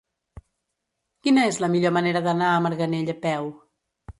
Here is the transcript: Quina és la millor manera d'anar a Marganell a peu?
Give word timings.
Quina 1.27 1.43
és 1.51 1.61
la 1.65 1.69
millor 1.75 1.93
manera 1.99 2.25
d'anar 2.29 2.49
a 2.55 2.65
Marganell 2.69 3.13
a 3.17 3.17
peu? 3.29 3.53